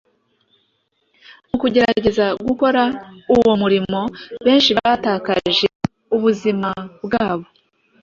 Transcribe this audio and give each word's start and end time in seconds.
Mu 1.49 1.55
kugerageza 1.61 2.25
gukora 2.47 2.81
uwo 3.35 3.51
murimo, 3.61 4.01
benshi 4.45 4.69
batakaje 4.79 5.65
ubuzima 6.15 6.69
bwabo; 7.05 7.45